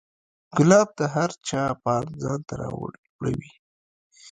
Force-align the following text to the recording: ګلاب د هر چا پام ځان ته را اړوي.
ګلاب 0.57 0.87
د 0.99 0.99
هر 1.15 1.29
چا 1.47 1.63
پام 1.83 2.05
ځان 2.21 2.39
ته 2.47 2.53
را 2.59 2.69
اړوي. 3.19 3.51